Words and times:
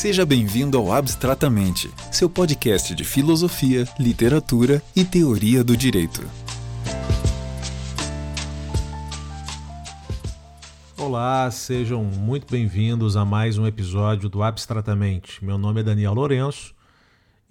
Seja 0.00 0.24
bem-vindo 0.24 0.78
ao 0.78 0.90
Abstratamente, 0.90 1.90
seu 2.10 2.30
podcast 2.30 2.94
de 2.94 3.04
filosofia, 3.04 3.86
literatura 3.98 4.82
e 4.96 5.04
teoria 5.04 5.62
do 5.62 5.76
direito. 5.76 6.22
Olá, 10.96 11.50
sejam 11.50 12.02
muito 12.02 12.50
bem-vindos 12.50 13.14
a 13.14 13.26
mais 13.26 13.58
um 13.58 13.66
episódio 13.66 14.30
do 14.30 14.42
Abstratamente. 14.42 15.44
Meu 15.44 15.58
nome 15.58 15.80
é 15.80 15.84
Daniel 15.84 16.14
Lourenço 16.14 16.74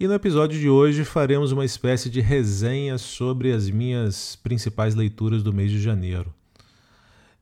e 0.00 0.08
no 0.08 0.14
episódio 0.14 0.58
de 0.58 0.68
hoje 0.68 1.04
faremos 1.04 1.52
uma 1.52 1.64
espécie 1.64 2.10
de 2.10 2.20
resenha 2.20 2.98
sobre 2.98 3.52
as 3.52 3.70
minhas 3.70 4.34
principais 4.34 4.96
leituras 4.96 5.44
do 5.44 5.52
mês 5.52 5.70
de 5.70 5.80
janeiro. 5.80 6.34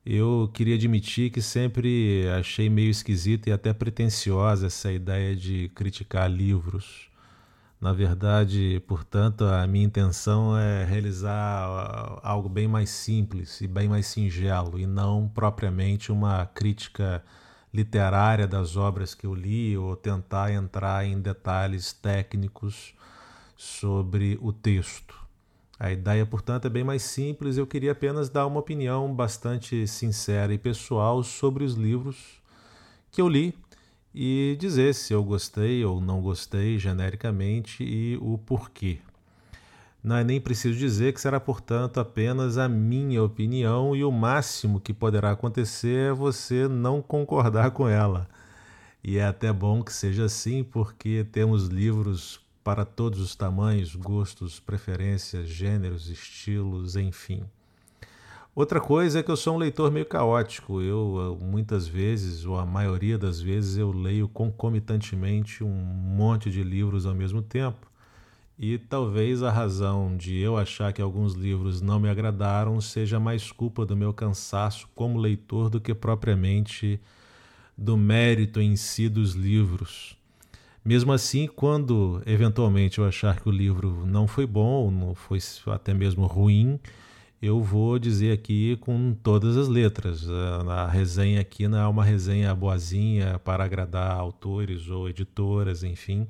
Eu 0.05 0.49
queria 0.53 0.75
admitir 0.75 1.29
que 1.29 1.41
sempre 1.41 2.27
achei 2.37 2.69
meio 2.69 2.89
esquisita 2.89 3.49
e 3.49 3.53
até 3.53 3.73
pretensiosa 3.73 4.67
essa 4.67 4.91
ideia 4.91 5.35
de 5.35 5.69
criticar 5.75 6.29
livros. 6.31 7.09
Na 7.81 7.93
verdade, 7.93 8.81
portanto, 8.87 9.45
a 9.45 9.65
minha 9.67 9.85
intenção 9.85 10.57
é 10.57 10.83
realizar 10.85 12.19
algo 12.23 12.49
bem 12.49 12.67
mais 12.67 12.89
simples 12.89 13.61
e 13.61 13.67
bem 13.67 13.87
mais 13.87 14.07
singelo, 14.07 14.79
e 14.79 14.85
não 14.85 15.29
propriamente 15.29 16.11
uma 16.11 16.45
crítica 16.45 17.23
literária 17.73 18.47
das 18.47 18.75
obras 18.75 19.13
que 19.13 19.25
eu 19.25 19.33
li 19.33 19.77
ou 19.77 19.95
tentar 19.95 20.51
entrar 20.51 21.05
em 21.05 21.21
detalhes 21.21 21.93
técnicos 21.93 22.93
sobre 23.55 24.37
o 24.41 24.51
texto. 24.51 25.18
A 25.79 25.91
ideia, 25.93 26.25
portanto, 26.25 26.65
é 26.65 26.69
bem 26.69 26.83
mais 26.83 27.03
simples. 27.03 27.55
Eu 27.55 27.65
queria 27.65 27.93
apenas 27.93 28.29
dar 28.29 28.45
uma 28.45 28.59
opinião 28.59 29.15
bastante 29.15 29.87
sincera 29.87 30.53
e 30.53 30.57
pessoal 30.57 31.23
sobre 31.23 31.63
os 31.63 31.75
livros 31.75 32.41
que 33.09 33.21
eu 33.21 33.29
li 33.29 33.55
e 34.13 34.57
dizer 34.59 34.93
se 34.93 35.13
eu 35.13 35.23
gostei 35.23 35.85
ou 35.85 36.01
não 36.01 36.21
gostei 36.21 36.77
genericamente 36.77 37.81
e 37.81 38.17
o 38.21 38.37
porquê. 38.37 38.99
Não 40.03 40.17
é 40.17 40.23
nem 40.23 40.41
preciso 40.41 40.77
dizer 40.77 41.13
que 41.13 41.21
será, 41.21 41.39
portanto, 41.39 41.99
apenas 41.99 42.57
a 42.57 42.67
minha 42.67 43.23
opinião 43.23 43.95
e 43.95 44.03
o 44.03 44.11
máximo 44.11 44.81
que 44.81 44.93
poderá 44.93 45.31
acontecer 45.31 46.11
é 46.11 46.13
você 46.13 46.67
não 46.67 47.01
concordar 47.01 47.71
com 47.71 47.87
ela. 47.87 48.27
E 49.01 49.17
é 49.17 49.25
até 49.25 49.51
bom 49.53 49.81
que 49.81 49.93
seja 49.93 50.25
assim, 50.25 50.61
porque 50.61 51.25
temos 51.31 51.67
livros 51.67 52.41
para 52.69 52.85
todos 52.85 53.19
os 53.19 53.35
tamanhos, 53.35 53.95
gostos, 53.95 54.59
preferências, 54.59 55.47
gêneros, 55.47 56.07
estilos, 56.07 56.95
enfim. 56.95 57.41
Outra 58.53 58.79
coisa 58.79 59.17
é 59.17 59.23
que 59.23 59.31
eu 59.31 59.35
sou 59.35 59.55
um 59.55 59.57
leitor 59.57 59.89
meio 59.89 60.05
caótico. 60.05 60.79
Eu, 60.79 61.35
muitas 61.41 61.87
vezes, 61.87 62.45
ou 62.45 62.59
a 62.59 62.67
maioria 62.67 63.17
das 63.17 63.41
vezes, 63.41 63.75
eu 63.75 63.91
leio 63.91 64.27
concomitantemente 64.27 65.63
um 65.63 65.73
monte 65.73 66.51
de 66.51 66.61
livros 66.61 67.07
ao 67.07 67.15
mesmo 67.15 67.41
tempo. 67.41 67.87
E 68.55 68.77
talvez 68.77 69.41
a 69.41 69.49
razão 69.49 70.15
de 70.15 70.37
eu 70.37 70.55
achar 70.55 70.93
que 70.93 71.01
alguns 71.01 71.33
livros 71.33 71.81
não 71.81 71.99
me 71.99 72.07
agradaram 72.07 72.79
seja 72.79 73.19
mais 73.19 73.51
culpa 73.51 73.83
do 73.83 73.97
meu 73.97 74.13
cansaço 74.13 74.87
como 74.93 75.17
leitor 75.17 75.71
do 75.71 75.81
que 75.81 75.95
propriamente 75.95 77.01
do 77.75 77.97
mérito 77.97 78.61
em 78.61 78.75
si 78.75 79.09
dos 79.09 79.33
livros. 79.33 80.18
Mesmo 80.83 81.11
assim, 81.11 81.47
quando 81.47 82.21
eventualmente 82.25 82.99
eu 82.99 83.05
achar 83.05 83.39
que 83.39 83.47
o 83.47 83.51
livro 83.51 84.05
não 84.05 84.27
foi 84.27 84.45
bom, 84.45 84.89
não 84.89 85.13
foi 85.13 85.39
até 85.67 85.93
mesmo 85.93 86.25
ruim, 86.25 86.79
eu 87.41 87.61
vou 87.61 87.99
dizer 87.99 88.33
aqui 88.33 88.75
com 88.77 89.13
todas 89.13 89.55
as 89.55 89.67
letras. 89.67 90.27
A 90.67 90.87
resenha 90.87 91.41
aqui 91.41 91.67
não 91.67 91.77
é 91.77 91.87
uma 91.87 92.03
resenha 92.03 92.53
boazinha 92.55 93.39
para 93.39 93.63
agradar 93.63 94.11
autores 94.11 94.89
ou 94.89 95.09
editoras, 95.09 95.83
enfim, 95.83 96.27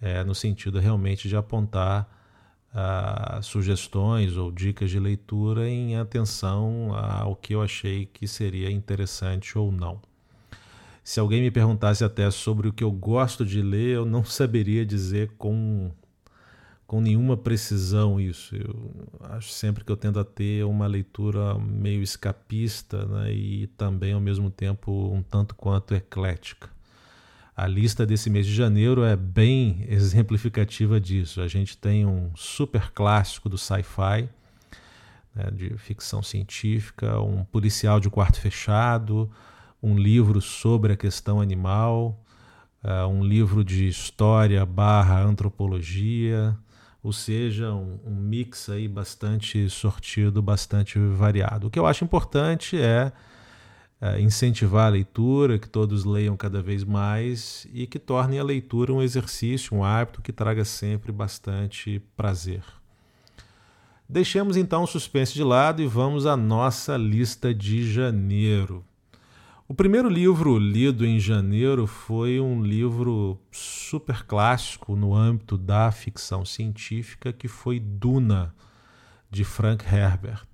é 0.00 0.22
no 0.24 0.34
sentido 0.34 0.78
realmente 0.78 1.28
de 1.28 1.36
apontar 1.36 2.08
uh, 2.74 3.42
sugestões 3.42 4.36
ou 4.36 4.50
dicas 4.50 4.90
de 4.90 4.98
leitura 4.98 5.68
em 5.68 5.96
atenção 5.96 6.94
ao 6.94 7.36
que 7.36 7.54
eu 7.54 7.62
achei 7.62 8.06
que 8.06 8.26
seria 8.26 8.70
interessante 8.70 9.58
ou 9.58 9.70
não. 9.70 10.00
Se 11.02 11.18
alguém 11.18 11.40
me 11.40 11.50
perguntasse 11.50 12.04
até 12.04 12.30
sobre 12.30 12.68
o 12.68 12.72
que 12.72 12.84
eu 12.84 12.92
gosto 12.92 13.44
de 13.44 13.62
ler, 13.62 13.96
eu 13.96 14.04
não 14.04 14.24
saberia 14.24 14.84
dizer 14.84 15.30
com, 15.38 15.90
com 16.86 17.00
nenhuma 17.00 17.36
precisão 17.36 18.20
isso. 18.20 18.54
Eu 18.54 18.92
acho 19.30 19.50
sempre 19.50 19.84
que 19.84 19.90
eu 19.90 19.96
tendo 19.96 20.20
a 20.20 20.24
ter 20.24 20.64
uma 20.64 20.86
leitura 20.86 21.54
meio 21.58 22.02
escapista 22.02 23.06
né, 23.06 23.32
e 23.32 23.66
também, 23.68 24.12
ao 24.12 24.20
mesmo 24.20 24.50
tempo, 24.50 25.10
um 25.12 25.22
tanto 25.22 25.54
quanto 25.54 25.94
eclética. 25.94 26.68
A 27.56 27.66
lista 27.66 28.06
desse 28.06 28.30
mês 28.30 28.46
de 28.46 28.54
janeiro 28.54 29.04
é 29.04 29.16
bem 29.16 29.84
exemplificativa 29.88 31.00
disso. 31.00 31.40
A 31.40 31.48
gente 31.48 31.76
tem 31.76 32.06
um 32.06 32.30
super 32.34 32.90
clássico 32.92 33.48
do 33.48 33.58
sci-fi, 33.58 34.28
né, 35.34 35.50
de 35.52 35.76
ficção 35.76 36.22
científica, 36.22 37.20
um 37.20 37.44
policial 37.44 38.00
de 38.00 38.08
quarto 38.08 38.40
fechado, 38.40 39.30
um 39.82 39.96
livro 39.96 40.40
sobre 40.40 40.92
a 40.92 40.96
questão 40.96 41.40
animal, 41.40 42.22
uh, 42.84 43.06
um 43.06 43.24
livro 43.24 43.64
de 43.64 43.88
história 43.88 44.64
barra 44.66 45.22
antropologia, 45.22 46.56
ou 47.02 47.12
seja, 47.12 47.72
um, 47.72 47.98
um, 48.04 48.14
mix 48.14 48.68
aí 48.68 48.86
bastante 48.86 49.70
sortido, 49.70 50.42
bastante 50.42 50.98
variado. 50.98 51.66
O 51.66 51.70
que 51.70 51.78
eu 51.78 51.86
acho 51.86 52.04
importante 52.04 52.78
é, 52.78 53.10
é 54.00 54.20
incentivar 54.20 54.86
a 54.86 54.90
leitura, 54.90 55.58
que 55.58 55.68
todos 55.68 56.04
leiam 56.04 56.36
cada 56.36 56.60
vez 56.60 56.84
mais 56.84 57.66
e 57.72 57.86
que 57.86 57.98
tornem 57.98 58.38
a 58.38 58.44
leitura 58.44 58.92
um 58.92 59.00
exercício, 59.00 59.74
um 59.74 59.82
hábito 59.82 60.20
que 60.20 60.32
traga 60.32 60.64
sempre 60.64 61.10
bastante 61.10 62.02
prazer. 62.14 62.62
Deixemos 64.06 64.56
então 64.56 64.82
o 64.82 64.86
suspense 64.86 65.32
de 65.32 65.44
lado 65.44 65.80
e 65.80 65.86
vamos 65.86 66.26
à 66.26 66.36
nossa 66.36 66.96
lista 66.96 67.54
de 67.54 67.90
janeiro. 67.90 68.84
O 69.70 69.74
primeiro 69.74 70.08
livro 70.08 70.58
lido 70.58 71.06
em 71.06 71.20
janeiro 71.20 71.86
foi 71.86 72.40
um 72.40 72.60
livro 72.60 73.38
super 73.52 74.24
clássico 74.26 74.96
no 74.96 75.14
âmbito 75.14 75.56
da 75.56 75.92
ficção 75.92 76.44
científica, 76.44 77.32
que 77.32 77.46
foi 77.46 77.78
Duna, 77.78 78.52
de 79.30 79.44
Frank 79.44 79.84
Herbert. 79.86 80.44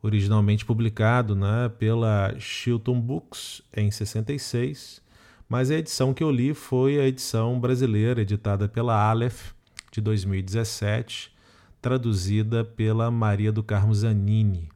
Originalmente 0.00 0.64
publicado 0.64 1.34
né, 1.34 1.68
pela 1.80 2.32
Chilton 2.38 3.00
Books 3.00 3.60
em 3.76 3.90
66, 3.90 5.02
mas 5.48 5.72
a 5.72 5.74
edição 5.74 6.14
que 6.14 6.22
eu 6.22 6.30
li 6.30 6.54
foi 6.54 7.00
a 7.00 7.08
edição 7.08 7.58
brasileira, 7.58 8.22
editada 8.22 8.68
pela 8.68 8.94
Aleph, 8.94 9.50
de 9.90 10.00
2017, 10.00 11.34
traduzida 11.82 12.64
pela 12.64 13.10
Maria 13.10 13.50
do 13.50 13.64
Carmo 13.64 13.92
Zanini. 13.92 14.68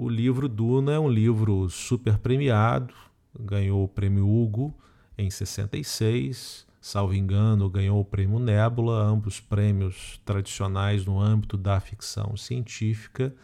O 0.00 0.08
livro 0.08 0.48
Duna 0.48 0.92
é 0.92 0.98
um 1.00 1.08
livro 1.10 1.68
super 1.68 2.18
premiado, 2.18 2.94
ganhou 3.36 3.82
o 3.82 3.88
prêmio 3.88 4.28
Hugo 4.28 4.72
em 5.18 5.28
66, 5.28 6.64
salvo 6.80 7.14
engano, 7.14 7.68
ganhou 7.68 8.00
o 8.00 8.04
prêmio 8.04 8.38
Nebula, 8.38 9.02
ambos 9.02 9.40
prêmios 9.40 10.20
tradicionais 10.24 11.04
no 11.04 11.20
âmbito 11.20 11.56
da 11.56 11.80
ficção 11.80 12.36
científica, 12.36 13.34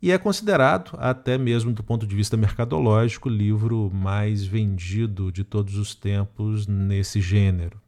e 0.00 0.12
é 0.12 0.18
considerado, 0.18 0.96
até 0.98 1.36
mesmo 1.36 1.72
do 1.72 1.82
ponto 1.82 2.06
de 2.06 2.14
vista 2.14 2.36
mercadológico, 2.36 3.28
o 3.28 3.32
livro 3.32 3.90
mais 3.92 4.44
vendido 4.44 5.32
de 5.32 5.42
todos 5.42 5.76
os 5.76 5.96
tempos 5.96 6.68
nesse 6.68 7.20
gênero. 7.20 7.82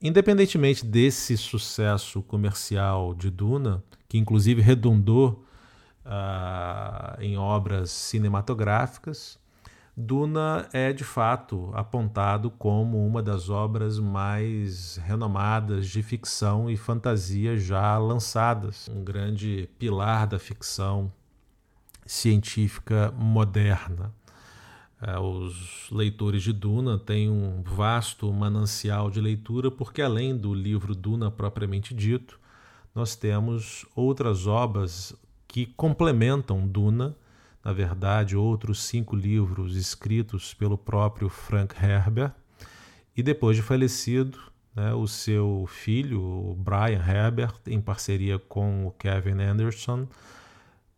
Independentemente 0.00 0.82
desse 0.82 1.36
sucesso 1.36 2.22
comercial 2.22 3.14
de 3.14 3.28
Duna, 3.28 3.84
que 4.08 4.16
inclusive 4.16 4.62
redundou 4.62 5.45
uh, 6.06 7.20
em 7.20 7.36
obras 7.36 7.90
cinematográficas, 7.90 9.38
Duna 9.98 10.68
é 10.74 10.92
de 10.92 11.04
fato 11.04 11.70
apontado 11.72 12.50
como 12.50 13.06
uma 13.06 13.22
das 13.22 13.48
obras 13.48 13.98
mais 13.98 14.98
renomadas 14.98 15.88
de 15.88 16.02
ficção 16.02 16.68
e 16.70 16.76
fantasia 16.76 17.56
já 17.56 17.96
lançadas, 17.96 18.90
um 18.90 19.02
grande 19.02 19.70
pilar 19.78 20.26
da 20.26 20.38
ficção 20.38 21.10
científica 22.04 23.10
moderna. 23.16 24.12
Uh, 25.00 25.20
os 25.20 25.90
leitores 25.90 26.42
de 26.42 26.52
Duna 26.52 26.98
têm 26.98 27.30
um 27.30 27.62
vasto 27.62 28.30
manancial 28.32 29.10
de 29.10 29.20
leitura, 29.20 29.70
porque 29.70 30.02
além 30.02 30.36
do 30.36 30.54
livro 30.54 30.94
Duna 30.94 31.30
propriamente 31.30 31.94
dito, 31.94 32.38
nós 32.94 33.14
temos 33.14 33.86
outras 33.94 34.46
obras 34.46 35.14
que 35.56 35.64
complementam 35.64 36.68
Duna, 36.68 37.16
na 37.64 37.72
verdade, 37.72 38.36
outros 38.36 38.82
cinco 38.82 39.16
livros 39.16 39.74
escritos 39.74 40.52
pelo 40.52 40.76
próprio 40.76 41.30
Frank 41.30 41.74
Herbert, 41.82 42.34
e 43.16 43.22
depois 43.22 43.56
de 43.56 43.62
falecido, 43.62 44.38
né, 44.74 44.92
o 44.92 45.06
seu 45.06 45.64
filho, 45.66 46.20
o 46.20 46.54
Brian 46.54 47.02
Herbert, 47.02 47.54
em 47.66 47.80
parceria 47.80 48.38
com 48.38 48.86
o 48.86 48.90
Kevin 48.90 49.40
Anderson, 49.40 50.06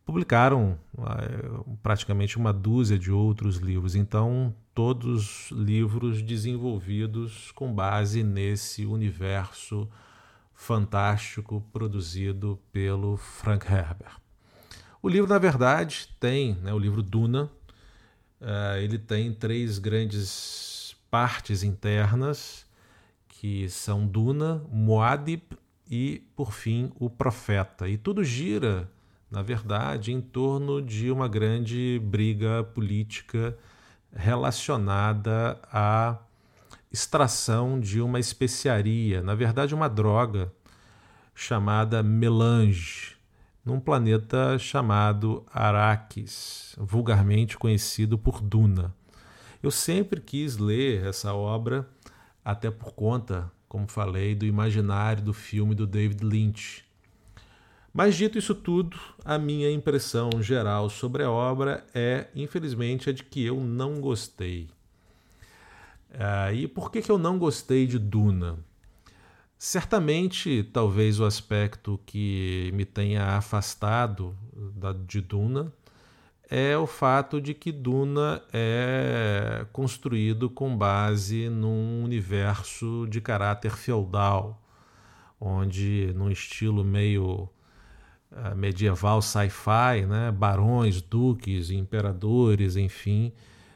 publicaram 0.04 0.76
uh, 0.94 1.76
praticamente 1.80 2.36
uma 2.36 2.52
dúzia 2.52 2.98
de 2.98 3.12
outros 3.12 3.58
livros. 3.58 3.94
Então, 3.94 4.52
todos 4.74 5.52
livros 5.52 6.20
desenvolvidos 6.20 7.52
com 7.52 7.72
base 7.72 8.24
nesse 8.24 8.84
universo 8.84 9.88
fantástico 10.52 11.64
produzido 11.72 12.58
pelo 12.72 13.16
Frank 13.16 13.64
Herbert. 13.64 14.18
O 15.02 15.08
livro, 15.08 15.28
na 15.28 15.38
verdade, 15.38 16.08
tem, 16.18 16.54
né, 16.56 16.72
o 16.72 16.78
livro 16.78 17.02
Duna, 17.02 17.50
uh, 18.40 18.76
ele 18.78 18.98
tem 18.98 19.32
três 19.32 19.78
grandes 19.78 20.96
partes 21.10 21.62
internas, 21.62 22.66
que 23.28 23.68
são 23.68 24.06
Duna, 24.06 24.62
Moadib 24.70 25.42
e, 25.90 26.22
por 26.34 26.52
fim, 26.52 26.92
o 26.98 27.08
Profeta. 27.08 27.88
E 27.88 27.96
tudo 27.96 28.24
gira 28.24 28.88
na 29.30 29.42
verdade, 29.42 30.12
em 30.12 30.20
torno 30.20 30.80
de 30.80 31.10
uma 31.10 31.28
grande 31.28 32.00
briga 32.02 32.64
política 32.64 33.56
relacionada 34.14 35.60
à 35.70 36.18
extração 36.90 37.78
de 37.78 38.00
uma 38.00 38.18
especiaria, 38.18 39.20
na 39.20 39.34
verdade, 39.34 39.74
uma 39.74 39.88
droga 39.88 40.50
chamada 41.34 42.02
melange, 42.02 43.17
num 43.68 43.78
planeta 43.78 44.58
chamado 44.58 45.44
Arrakis, 45.52 46.74
vulgarmente 46.78 47.58
conhecido 47.58 48.16
por 48.16 48.40
Duna. 48.40 48.94
Eu 49.62 49.70
sempre 49.70 50.20
quis 50.20 50.56
ler 50.56 51.04
essa 51.04 51.34
obra, 51.34 51.86
até 52.44 52.70
por 52.70 52.94
conta, 52.94 53.52
como 53.68 53.86
falei, 53.86 54.34
do 54.34 54.46
imaginário 54.46 55.22
do 55.22 55.34
filme 55.34 55.74
do 55.74 55.86
David 55.86 56.24
Lynch 56.24 56.88
mas 57.92 58.14
dito 58.14 58.38
isso 58.38 58.54
tudo, 58.54 58.96
a 59.24 59.38
minha 59.38 59.68
impressão 59.70 60.30
geral 60.40 60.88
sobre 60.88 61.24
a 61.24 61.30
obra 61.30 61.84
é, 61.92 62.28
infelizmente, 62.32 63.10
a 63.10 63.12
de 63.12 63.24
que 63.24 63.44
eu 63.44 63.58
não 63.60 64.00
gostei. 64.00 64.68
Uh, 66.12 66.54
e 66.54 66.68
por 66.68 66.92
que, 66.92 67.02
que 67.02 67.10
eu 67.10 67.18
não 67.18 67.38
gostei 67.38 67.88
de 67.88 67.98
Duna? 67.98 68.58
Certamente, 69.58 70.62
talvez 70.72 71.18
o 71.18 71.24
aspecto 71.24 71.98
que 72.06 72.70
me 72.74 72.84
tenha 72.84 73.36
afastado 73.36 74.36
da, 74.76 74.92
de 74.92 75.20
Duna 75.20 75.72
é 76.48 76.78
o 76.78 76.86
fato 76.86 77.40
de 77.40 77.52
que 77.54 77.72
Duna 77.72 78.40
é 78.52 79.66
construído 79.72 80.48
com 80.48 80.76
base 80.76 81.48
num 81.48 82.04
universo 82.04 83.04
de 83.10 83.20
caráter 83.20 83.72
feudal, 83.72 84.62
onde, 85.40 86.12
num 86.14 86.30
estilo 86.30 86.84
meio 86.84 87.48
uh, 88.30 88.54
medieval 88.56 89.20
sci-fi, 89.20 90.06
né? 90.06 90.30
barões, 90.30 91.02
duques, 91.02 91.70
imperadores, 91.70 92.76
enfim, 92.76 93.32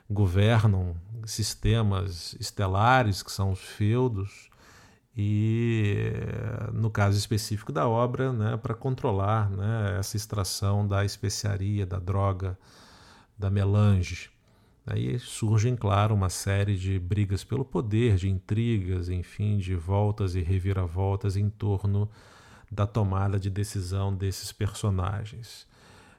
governam 0.09 0.95
sistemas 1.27 2.37
estelares, 2.39 3.21
que 3.21 3.33
são 3.33 3.51
os 3.51 3.61
feudos, 3.61 4.52
e 5.17 6.05
no 6.73 6.91
caso 6.91 7.19
específico 7.19 7.71
da 7.71 7.87
obra, 7.87 8.33
né, 8.33 8.57
para 8.57 8.75
controlar 8.75 9.51
né, 9.51 9.97
essa 9.99 10.17
extração 10.17 10.87
da 10.87 11.05
especiaria, 11.05 11.85
da 11.85 11.99
droga, 11.99 12.59
da 13.39 13.51
melange. 13.51 14.31
Aí 14.87 15.19
surgem, 15.19 15.77
claro, 15.77 16.15
uma 16.15 16.29
série 16.29 16.77
de 16.77 16.99
brigas 16.99 17.45
pelo 17.45 17.65
poder, 17.65 18.17
de 18.17 18.29
intrigas, 18.29 19.09
enfim, 19.09 19.59
de 19.59 19.77
voltas 19.77 20.35
e 20.35 20.41
reviravoltas 20.41 21.37
em 21.37 21.49
torno 21.49 22.11
da 22.71 22.87
tomada 22.87 23.39
de 23.39 23.51
decisão 23.51 24.15
desses 24.15 24.51
personagens. 24.51 25.67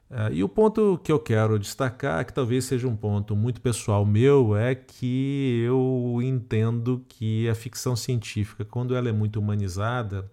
Uh, 0.10 0.32
e 0.32 0.44
o 0.44 0.50
ponto 0.50 1.00
que 1.04 1.12
eu 1.12 1.20
quero 1.20 1.58
destacar, 1.58 2.24
que 2.26 2.34
talvez 2.34 2.66
seja 2.66 2.88
um 2.88 2.96
ponto 2.96 3.36
muito 3.36 3.60
pessoal 3.60 4.06
meu, 4.06 4.56
é 4.56 4.76
que 4.76 5.64
eu 5.66 6.20
entendo 6.22 7.04
que 7.10 7.50
a 7.50 7.56
ficção 7.56 7.96
científica, 7.96 8.64
quando 8.64 8.96
ela 8.96 9.10
é 9.10 9.12
muito 9.12 9.40
humanizada, 9.40 10.30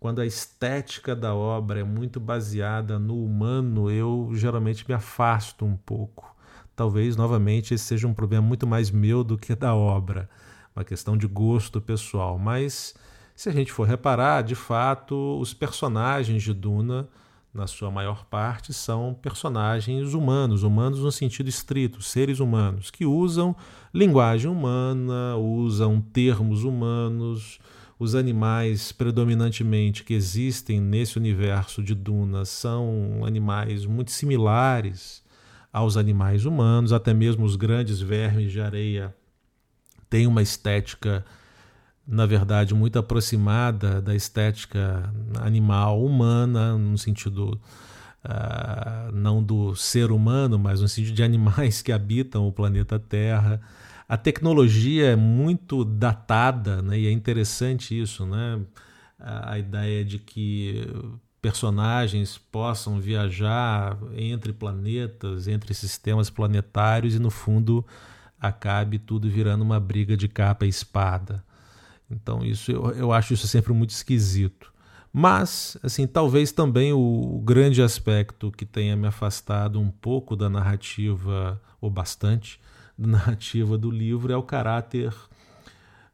quando 0.00 0.20
a 0.20 0.26
estética 0.26 1.16
da 1.16 1.34
obra 1.34 1.80
é 1.80 1.84
muito 1.84 2.20
baseada 2.20 2.98
no 2.98 3.24
humano, 3.24 3.90
eu 3.90 4.30
geralmente 4.34 4.84
me 4.88 4.94
afasto 4.94 5.64
um 5.64 5.76
pouco. 5.76 6.34
Talvez, 6.74 7.16
novamente, 7.16 7.72
esse 7.72 7.84
seja 7.84 8.06
um 8.06 8.12
problema 8.12 8.46
muito 8.46 8.66
mais 8.66 8.90
meu 8.90 9.24
do 9.24 9.38
que 9.38 9.54
da 9.54 9.74
obra, 9.74 10.28
uma 10.74 10.84
questão 10.84 11.16
de 11.16 11.26
gosto 11.26 11.80
pessoal. 11.80 12.38
Mas 12.38 12.94
se 13.34 13.48
a 13.48 13.52
gente 13.52 13.72
for 13.72 13.86
reparar, 13.86 14.42
de 14.42 14.54
fato, 14.54 15.38
os 15.40 15.54
personagens 15.54 16.42
de 16.42 16.52
Duna, 16.52 17.08
na 17.56 17.66
sua 17.66 17.90
maior 17.90 18.26
parte, 18.26 18.72
são 18.74 19.14
personagens 19.20 20.12
humanos, 20.12 20.62
humanos 20.62 21.00
no 21.00 21.10
sentido 21.10 21.48
estrito, 21.48 22.02
seres 22.02 22.38
humanos, 22.38 22.90
que 22.90 23.06
usam 23.06 23.56
linguagem 23.92 24.50
humana, 24.50 25.36
usam 25.36 26.00
termos 26.00 26.62
humanos. 26.62 27.58
Os 27.98 28.14
animais 28.14 28.92
predominantemente 28.92 30.04
que 30.04 30.12
existem 30.12 30.78
nesse 30.78 31.16
universo 31.16 31.82
de 31.82 31.94
Duna 31.94 32.44
são 32.44 33.22
animais 33.24 33.86
muito 33.86 34.10
similares 34.10 35.24
aos 35.72 35.96
animais 35.96 36.44
humanos, 36.44 36.92
até 36.92 37.14
mesmo 37.14 37.44
os 37.44 37.56
grandes 37.56 38.00
vermes 38.00 38.52
de 38.52 38.60
areia 38.60 39.14
têm 40.10 40.26
uma 40.26 40.42
estética 40.42 41.24
na 42.06 42.24
verdade, 42.24 42.74
muito 42.74 42.98
aproximada 42.98 44.00
da 44.00 44.14
estética 44.14 45.12
animal 45.40 46.04
humana, 46.04 46.78
no 46.78 46.96
sentido 46.96 47.60
uh, 48.24 49.12
não 49.12 49.42
do 49.42 49.74
ser 49.74 50.12
humano, 50.12 50.58
mas 50.58 50.80
no 50.80 50.88
sentido 50.88 51.14
de 51.14 51.22
animais 51.22 51.80
que 51.82 51.90
habitam 51.90 52.46
o 52.46 52.52
planeta 52.52 52.98
Terra. 52.98 53.60
A 54.08 54.16
tecnologia 54.16 55.06
é 55.06 55.16
muito 55.16 55.84
datada, 55.84 56.80
né? 56.80 56.98
e 56.98 57.06
é 57.08 57.10
interessante 57.10 58.00
isso, 58.00 58.24
né? 58.24 58.60
a 59.18 59.58
ideia 59.58 60.04
de 60.04 60.18
que 60.18 60.86
personagens 61.40 62.38
possam 62.38 63.00
viajar 63.00 63.96
entre 64.16 64.52
planetas, 64.52 65.48
entre 65.48 65.72
sistemas 65.74 66.28
planetários 66.28 67.14
e, 67.14 67.18
no 67.18 67.30
fundo, 67.30 67.84
acabe 68.40 68.98
tudo 68.98 69.28
virando 69.28 69.62
uma 69.62 69.80
briga 69.80 70.16
de 70.16 70.28
capa 70.28 70.66
e 70.66 70.68
espada. 70.68 71.45
Então 72.10 72.44
isso 72.44 72.70
eu, 72.70 72.90
eu 72.92 73.12
acho 73.12 73.34
isso 73.34 73.48
sempre 73.48 73.72
muito 73.72 73.90
esquisito. 73.90 74.72
Mas, 75.18 75.78
assim, 75.82 76.06
talvez 76.06 76.52
também 76.52 76.92
o, 76.92 77.40
grande 77.42 77.80
aspecto 77.80 78.52
que 78.52 78.66
tenha 78.66 78.94
me 78.94 79.06
afastado 79.06 79.80
um 79.80 79.90
pouco 79.90 80.36
da 80.36 80.50
narrativa, 80.50 81.58
ou 81.80 81.88
bastante, 81.88 82.60
da 82.98 83.06
narrativa 83.16 83.78
do 83.78 83.90
livro 83.90 84.30
é 84.30 84.36
o 84.36 84.42
caráter 84.42 85.14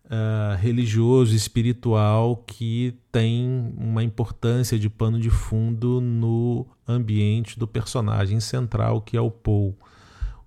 uh, 0.04 0.56
religioso, 0.56 1.34
espiritual, 1.34 2.36
que 2.46 2.96
tem 3.10 3.74
uma 3.76 4.04
importância 4.04 4.78
de 4.78 4.88
pano 4.88 5.18
de 5.18 5.30
fundo 5.30 6.00
no 6.00 6.64
ambiente 6.86 7.58
do 7.58 7.66
personagem 7.66 8.38
central, 8.38 9.00
que 9.00 9.16
é 9.16 9.20
o 9.20 9.32
Paul. 9.32 9.76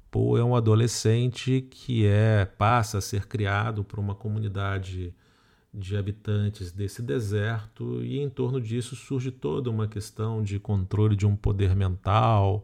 Paul 0.09 0.37
é 0.37 0.43
um 0.45 0.55
adolescente 0.55 1.67
que 1.69 2.05
é 2.05 2.45
passa 2.45 2.99
a 2.99 3.01
ser 3.01 3.25
criado 3.25 3.83
por 3.83 3.99
uma 3.99 4.15
comunidade 4.15 5.13
de 5.75 5.97
habitantes 5.97 6.71
desse 6.71 7.01
deserto, 7.01 8.03
e 8.03 8.19
em 8.19 8.29
torno 8.29 8.61
disso 8.61 8.95
surge 8.95 9.31
toda 9.31 9.69
uma 9.69 9.87
questão 9.87 10.41
de 10.41 10.59
controle 10.59 11.15
de 11.15 11.25
um 11.25 11.35
poder 11.35 11.75
mental, 11.75 12.63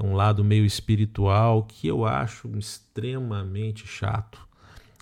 um 0.00 0.14
lado 0.14 0.44
meio 0.44 0.64
espiritual 0.64 1.62
que 1.62 1.86
eu 1.86 2.04
acho 2.04 2.48
extremamente 2.58 3.86
chato. 3.86 4.38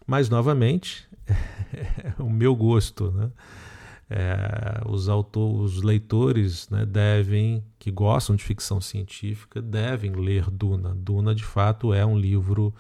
Mas, 0.07 0.29
novamente, 0.29 1.09
é 1.73 2.23
o 2.23 2.29
meu 2.29 2.55
gosto. 2.55 3.11
Né? 3.11 3.31
É, 4.11 4.83
os, 4.87 5.09
autores, 5.09 5.77
os 5.77 5.83
leitores 5.83 6.69
né, 6.69 6.85
devem, 6.85 7.65
que 7.79 7.91
gostam 7.91 8.37
de 8.37 8.45
ficção 8.45 8.81
científica, 8.81 9.63
devem 9.63 10.13
ler 10.13 10.51
Duna. 10.51 10.95
Duna, 10.95 11.35
de 11.35 11.45
fato, 11.45 11.95
é 11.95 12.05
um 12.05 12.19
livro 12.19 12.75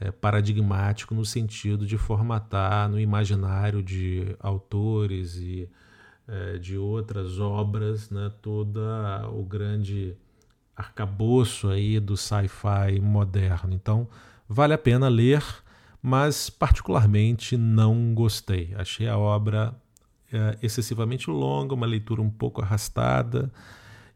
é, 0.00 0.10
paradigmático 0.10 1.14
no 1.14 1.24
sentido 1.24 1.86
de 1.86 1.98
formatar 1.98 2.88
no 2.88 3.00
imaginário 3.00 3.82
de 3.82 4.36
autores 4.40 5.36
e 5.36 5.68
é, 6.26 6.58
de 6.58 6.76
outras 6.76 7.40
obras 7.40 8.10
né, 8.10 8.30
todo 8.40 8.80
o 9.32 9.42
grande 9.42 10.16
arcabouço 10.76 11.68
aí 11.68 11.98
do 11.98 12.16
sci-fi 12.16 13.00
moderno. 13.00 13.74
Então, 13.74 14.06
vale 14.48 14.72
a 14.72 14.78
pena 14.78 15.08
ler, 15.08 15.42
mas 16.00 16.48
particularmente 16.48 17.56
não 17.56 18.14
gostei. 18.14 18.72
Achei 18.76 19.08
a 19.08 19.18
obra 19.18 19.74
é, 20.32 20.56
excessivamente 20.62 21.28
longa, 21.30 21.74
uma 21.74 21.86
leitura 21.86 22.22
um 22.22 22.30
pouco 22.30 22.62
arrastada 22.62 23.50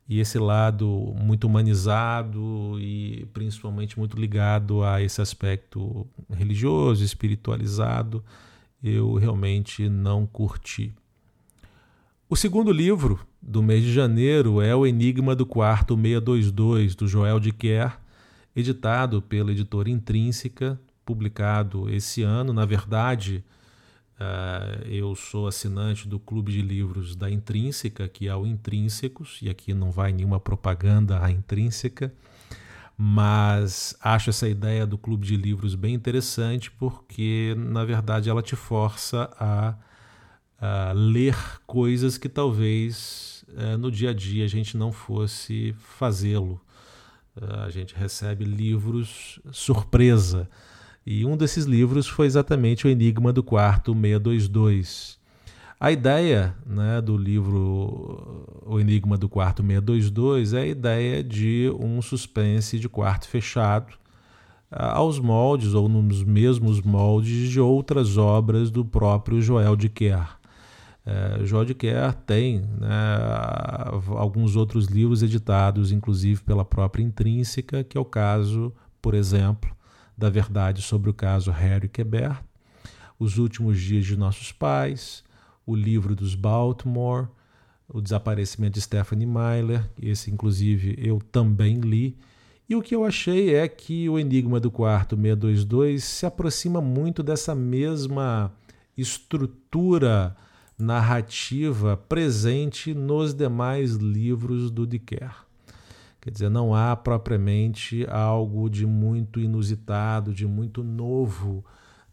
e 0.09 0.21
esse 0.21 0.39
lado 0.39 1.15
muito 1.17 1.47
humanizado 1.47 2.77
e 2.81 3.27
principalmente 3.33 3.99
muito 3.99 4.19
ligado 4.19 4.83
a 4.83 5.01
esse 5.01 5.21
aspecto 5.21 6.07
religioso, 6.31 7.05
espiritualizado, 7.05 8.23
eu 8.83 9.15
realmente 9.15 9.89
não 9.89 10.27
curti. 10.27 10.93
O 12.29 12.37
segundo 12.37 12.73
livro 12.73 13.21
do 13.41 13.63
mês 13.63 13.85
de 13.85 13.93
janeiro 13.93 14.61
é 14.61 14.75
O 14.75 14.87
Enigma 14.87 15.37
do 15.37 15.45
Quarto 15.45 15.95
622, 15.95 16.95
do 16.95 17.07
Joel 17.07 17.39
de 17.39 17.53
Kerr, 17.53 17.99
editado 18.57 19.21
pela 19.23 19.53
editora 19.53 19.91
Intrínseca, 19.91 20.81
publicado 21.05 21.89
esse 21.91 22.23
ano. 22.23 22.53
Na 22.53 22.65
verdade, 22.65 23.45
uh, 24.23 24.87
eu 24.87 25.15
sou 25.15 25.47
assinante 25.47 26.09
do 26.09 26.19
Clube 26.19 26.53
de 26.53 26.63
Livros 26.63 27.17
da 27.17 27.31
Intrínseca, 27.31 28.09
que 28.09 28.29
é 28.29 28.37
o 28.37 28.47
Intrínsecos, 28.47 29.39
e 29.43 29.51
aqui 29.51 29.75
não 29.75 29.91
vai 29.91 30.13
nenhuma 30.13 30.39
propaganda 30.39 31.23
à 31.23 31.31
Intrínseca, 31.31 32.13
mas 32.97 33.97
acho 34.01 34.31
essa 34.31 34.49
ideia 34.49 34.87
do 34.87 34.97
Clube 34.97 35.27
de 35.27 35.37
Livros 35.37 35.75
bem 35.75 35.95
interessante 35.95 36.71
porque, 36.71 37.55
na 37.59 37.85
verdade, 37.85 38.31
ela 38.31 38.43
te 38.43 38.55
força 38.55 39.31
a 39.39 39.75
uh, 40.63 40.95
ler 40.95 41.37
coisas 41.67 42.17
que 42.17 42.29
talvez 42.29 43.45
uh, 43.49 43.77
no 43.77 43.91
dia 43.91 44.11
a 44.11 44.15
dia 44.15 44.45
a 44.45 44.49
gente 44.49 44.77
não 44.77 44.93
fosse 44.93 45.75
fazê-lo. 45.79 46.61
Uh, 47.37 47.65
a 47.67 47.71
gente 47.71 47.95
recebe 47.95 48.45
livros 48.45 49.41
surpresa. 49.51 50.49
E 51.05 51.27
um 51.27 51.37
desses 51.37 51.65
livros 51.65 52.07
foi 52.07 52.27
exatamente 52.27 52.87
O 52.87 52.91
Enigma 52.91 53.33
do 53.33 53.43
Quarto 53.43 53.93
622. 53.93 55.19
A 55.81 55.91
ideia 55.91 56.55
né, 56.65 57.01
do 57.01 57.17
livro 57.17 58.63
O 58.65 58.79
Enigma 58.79 59.19
do 59.19 59.29
Quarto 59.29 59.63
622 59.63 60.55
é 60.55 60.61
a 60.61 60.67
ideia 60.67 61.25
de 61.25 61.73
um 61.79 62.01
suspense 62.01 62.79
de 62.79 62.89
quarto 62.89 63.29
fechado 63.29 63.95
aos 64.71 65.19
moldes 65.19 65.75
ou 65.75 65.89
nos 65.89 66.25
mesmos 66.25 66.81
moldes 66.81 67.51
de 67.51 67.61
outras 67.61 68.17
obras 68.17 68.71
do 68.71 68.85
próprio 68.85 69.43
Joel 69.43 69.77
de 69.77 69.89
Kerr. 69.89 70.39
É, 71.05 71.45
Jorge 71.45 71.75
Kerr 71.75 72.15
tem 72.25 72.61
né, 72.61 73.19
alguns 74.17 74.57
outros 74.57 74.87
livros 74.87 75.23
editados, 75.23 75.93
inclusive 75.93 76.43
pela 76.43 76.65
própria 76.65 77.03
Intrínseca, 77.03 77.85
que 77.85 77.99
é 77.99 78.01
o 78.01 78.05
caso, 78.05 78.73
por 79.01 79.13
exemplo, 79.13 79.71
da 80.23 80.31
verdade 80.31 80.83
sobre 80.83 81.11
o 81.11 81.15
caso 81.15 81.51
Harry 81.51 81.89
Quebert, 81.89 82.45
Os 83.19 83.39
Últimos 83.39 83.81
Dias 83.81 84.07
de 84.07 84.17
Nossos 84.17 84.53
Pais, 84.53 85.25
o 85.67 85.75
livro 85.75 86.15
dos 86.15 86.37
Baltimore, 86.37 87.27
o 87.89 88.01
desaparecimento 88.01 88.75
de 88.75 88.83
Stephanie 88.83 89.27
Myler, 89.27 89.91
esse 90.01 90.31
inclusive 90.31 90.95
eu 90.97 91.19
também 91.33 91.81
li. 91.81 92.17
E 92.69 92.77
o 92.77 92.81
que 92.81 92.95
eu 92.95 93.05
achei 93.05 93.57
é 93.57 93.67
que 93.67 94.09
o 94.09 94.17
Enigma 94.17 94.61
do 94.61 94.71
Quarto 94.71 95.17
622 95.17 96.05
se 96.05 96.25
aproxima 96.25 96.81
muito 96.81 97.21
dessa 97.21 97.53
mesma 97.53 98.53
estrutura 98.97 100.37
narrativa 100.79 101.97
presente 101.97 102.95
nos 102.95 103.35
demais 103.35 103.95
livros 103.95 104.71
do 104.71 104.87
Dicker. 104.87 105.35
Quer 106.23 106.31
dizer, 106.31 106.49
não 106.49 106.73
há 106.73 106.95
propriamente 106.95 108.07
algo 108.09 108.71
de 108.71 108.87
muito 108.87 109.41
inusitado, 109.41 110.33
de 110.33 110.47
muito 110.47 110.85
novo 110.85 111.65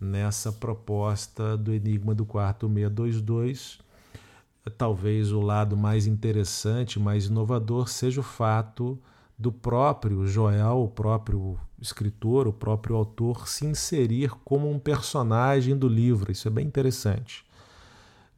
nessa 0.01 0.51
proposta 0.51 1.55
do 1.55 1.71
Enigma 1.71 2.15
do 2.15 2.25
Quarto 2.25 2.67
622. 2.67 3.77
Talvez 4.79 5.31
o 5.31 5.39
lado 5.39 5.77
mais 5.77 6.07
interessante, 6.07 6.99
mais 6.99 7.27
inovador, 7.27 7.87
seja 7.87 8.21
o 8.21 8.23
fato 8.23 8.99
do 9.37 9.51
próprio 9.51 10.25
Joel, 10.25 10.81
o 10.81 10.87
próprio 10.87 11.59
escritor, 11.79 12.47
o 12.47 12.53
próprio 12.53 12.95
autor, 12.95 13.47
se 13.47 13.67
inserir 13.67 14.31
como 14.43 14.71
um 14.71 14.79
personagem 14.79 15.77
do 15.77 15.87
livro. 15.87 16.31
Isso 16.31 16.47
é 16.47 16.51
bem 16.51 16.65
interessante. 16.65 17.45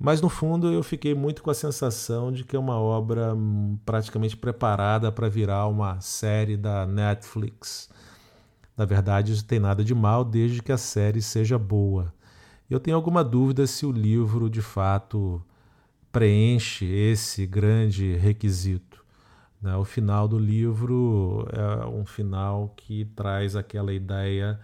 Mas 0.03 0.19
no 0.19 0.29
fundo 0.29 0.73
eu 0.73 0.81
fiquei 0.81 1.13
muito 1.13 1.43
com 1.43 1.51
a 1.51 1.53
sensação 1.53 2.31
de 2.31 2.43
que 2.43 2.55
é 2.55 2.59
uma 2.59 2.75
obra 2.75 3.35
hum, 3.35 3.77
praticamente 3.85 4.35
preparada 4.35 5.11
para 5.11 5.29
virar 5.29 5.67
uma 5.67 6.01
série 6.01 6.57
da 6.57 6.87
Netflix. 6.87 7.87
Na 8.75 8.83
verdade, 8.83 9.31
isso 9.31 9.45
tem 9.45 9.59
nada 9.59 9.83
de 9.83 9.93
mal 9.93 10.25
desde 10.25 10.63
que 10.63 10.71
a 10.71 10.77
série 10.77 11.21
seja 11.21 11.55
boa. 11.59 12.11
Eu 12.67 12.79
tenho 12.79 12.97
alguma 12.97 13.23
dúvida 13.23 13.67
se 13.67 13.85
o 13.85 13.91
livro 13.91 14.49
de 14.49 14.59
fato 14.59 15.39
preenche 16.11 16.83
esse 16.83 17.45
grande 17.45 18.15
requisito. 18.15 19.05
Né? 19.61 19.75
O 19.75 19.85
final 19.85 20.27
do 20.27 20.39
livro 20.39 21.47
é 21.53 21.85
um 21.85 22.07
final 22.07 22.73
que 22.75 23.05
traz 23.15 23.55
aquela 23.55 23.93
ideia 23.93 24.59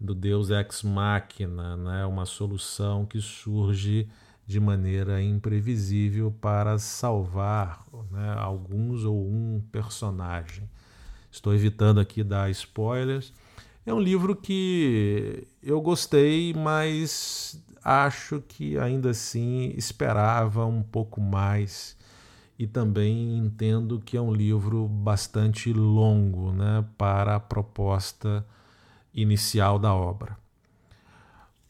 do 0.00 0.14
Deus 0.14 0.50
ex 0.50 0.84
machina, 0.84 1.76
né? 1.76 2.06
uma 2.06 2.24
solução 2.24 3.04
que 3.04 3.20
surge 3.20 4.08
de 4.46 4.60
maneira 4.60 5.20
imprevisível 5.20 6.30
para 6.30 6.78
salvar 6.78 7.84
né, 8.12 8.34
alguns 8.38 9.04
ou 9.04 9.28
um 9.28 9.60
personagem. 9.72 10.70
Estou 11.30 11.52
evitando 11.52 11.98
aqui 11.98 12.22
dar 12.22 12.48
spoilers. 12.50 13.32
É 13.84 13.92
um 13.92 14.00
livro 14.00 14.36
que 14.36 15.46
eu 15.62 15.80
gostei, 15.80 16.54
mas 16.54 17.60
acho 17.82 18.40
que 18.40 18.78
ainda 18.78 19.10
assim 19.10 19.72
esperava 19.76 20.64
um 20.64 20.82
pouco 20.82 21.20
mais 21.20 21.96
e 22.58 22.66
também 22.66 23.36
entendo 23.36 24.00
que 24.00 24.16
é 24.16 24.20
um 24.20 24.32
livro 24.32 24.88
bastante 24.88 25.72
longo 25.72 26.52
né, 26.52 26.84
para 26.96 27.36
a 27.36 27.40
proposta 27.40 28.46
inicial 29.12 29.78
da 29.78 29.94
obra. 29.94 30.36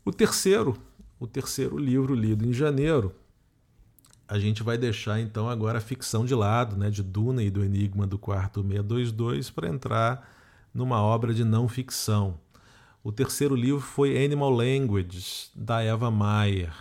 O 0.04 0.12
terceiro 0.12 0.78
o 1.18 1.26
terceiro 1.26 1.78
livro 1.78 2.14
lido 2.14 2.46
em 2.46 2.52
janeiro. 2.52 3.14
A 4.28 4.38
gente 4.38 4.62
vai 4.62 4.76
deixar 4.76 5.20
então 5.20 5.48
agora 5.48 5.78
a 5.78 5.80
ficção 5.80 6.24
de 6.24 6.34
lado, 6.34 6.76
né, 6.76 6.90
de 6.90 7.02
Duna 7.02 7.42
e 7.42 7.50
do 7.50 7.64
Enigma 7.64 8.06
do 8.06 8.18
Quarto 8.18 8.60
622, 8.60 9.50
para 9.50 9.68
entrar 9.68 10.28
numa 10.74 11.00
obra 11.00 11.32
de 11.32 11.44
não 11.44 11.68
ficção. 11.68 12.38
O 13.04 13.12
terceiro 13.12 13.54
livro 13.54 13.80
foi 13.80 14.22
Animal 14.24 14.50
Language, 14.50 15.50
da 15.54 15.80
Eva 15.80 16.10
Mayer, 16.10 16.74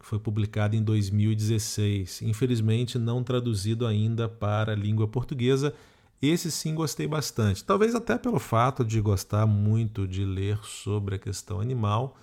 que 0.00 0.06
foi 0.06 0.18
publicado 0.18 0.74
em 0.74 0.82
2016. 0.82 2.22
Infelizmente, 2.22 2.98
não 2.98 3.22
traduzido 3.22 3.86
ainda 3.86 4.28
para 4.28 4.72
a 4.72 4.76
língua 4.76 5.06
portuguesa. 5.06 5.74
Esse 6.22 6.50
sim 6.50 6.74
gostei 6.74 7.06
bastante. 7.06 7.62
Talvez 7.62 7.94
até 7.94 8.16
pelo 8.16 8.38
fato 8.38 8.82
de 8.82 8.98
gostar 8.98 9.46
muito 9.46 10.08
de 10.08 10.24
ler 10.24 10.58
sobre 10.64 11.16
a 11.16 11.18
questão 11.18 11.60
animal 11.60 12.16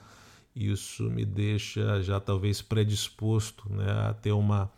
isso 0.55 1.03
me 1.09 1.25
deixa 1.25 2.01
já 2.01 2.19
talvez 2.19 2.61
predisposto 2.61 3.69
né, 3.69 3.91
a 4.09 4.13
ter 4.13 4.31
uma, 4.31 4.71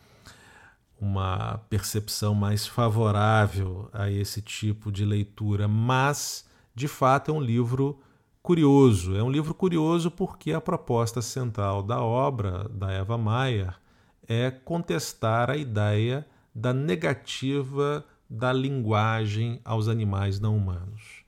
uma 0.99 1.59
percepção 1.69 2.33
mais 2.33 2.65
favorável 2.65 3.87
a 3.93 4.09
esse 4.09 4.41
tipo 4.41 4.91
de 4.91 5.05
leitura, 5.05 5.67
mas 5.67 6.45
de 6.73 6.87
fato 6.87 7.29
é 7.29 7.33
um 7.33 7.41
livro 7.41 7.99
curioso. 8.41 9.15
É 9.15 9.21
um 9.21 9.29
livro 9.29 9.53
curioso 9.53 10.09
porque 10.09 10.51
a 10.51 10.61
proposta 10.61 11.21
central 11.21 11.83
da 11.83 12.01
obra 12.01 12.67
da 12.69 12.91
Eva 12.91 13.17
Mayer 13.17 13.75
é 14.27 14.49
contestar 14.49 15.49
a 15.51 15.57
ideia 15.57 16.25
da 16.55 16.73
negativa 16.73 18.03
da 18.29 18.51
linguagem 18.51 19.61
aos 19.63 19.87
animais 19.87 20.39
não 20.39 20.57
humanos 20.57 21.26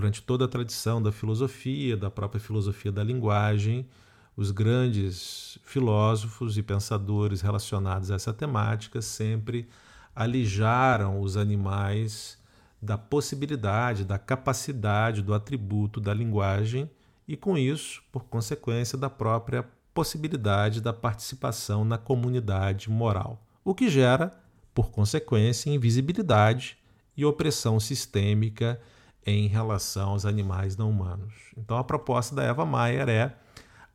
durante 0.00 0.22
toda 0.22 0.46
a 0.46 0.48
tradição 0.48 1.02
da 1.02 1.12
filosofia, 1.12 1.94
da 1.94 2.10
própria 2.10 2.40
filosofia 2.40 2.90
da 2.90 3.04
linguagem, 3.04 3.86
os 4.34 4.50
grandes 4.50 5.58
filósofos 5.62 6.56
e 6.56 6.62
pensadores 6.62 7.42
relacionados 7.42 8.10
a 8.10 8.14
essa 8.14 8.32
temática 8.32 9.02
sempre 9.02 9.68
alijaram 10.16 11.20
os 11.20 11.36
animais 11.36 12.38
da 12.80 12.96
possibilidade, 12.96 14.02
da 14.02 14.18
capacidade, 14.18 15.20
do 15.20 15.34
atributo 15.34 16.00
da 16.00 16.14
linguagem 16.14 16.90
e, 17.28 17.36
com 17.36 17.58
isso, 17.58 18.02
por 18.10 18.24
consequência, 18.24 18.96
da 18.96 19.10
própria 19.10 19.68
possibilidade 19.92 20.80
da 20.80 20.94
participação 20.94 21.84
na 21.84 21.98
comunidade 21.98 22.88
moral, 22.88 23.38
o 23.62 23.74
que 23.74 23.90
gera, 23.90 24.32
por 24.72 24.90
consequência, 24.90 25.68
invisibilidade 25.68 26.78
e 27.14 27.22
opressão 27.22 27.78
sistêmica 27.78 28.80
em 29.24 29.46
relação 29.46 30.10
aos 30.10 30.24
animais 30.24 30.76
não 30.76 30.90
humanos. 30.90 31.34
Então, 31.56 31.76
a 31.76 31.84
proposta 31.84 32.34
da 32.34 32.42
Eva 32.42 32.64
Mayer 32.64 33.08
é 33.08 33.34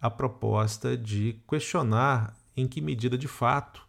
a 0.01 0.09
proposta 0.09 0.95
de 0.95 1.39
questionar 1.47 2.35
em 2.55 2.67
que 2.67 2.81
medida 2.81 3.17
de 3.17 3.27
fato 3.27 3.85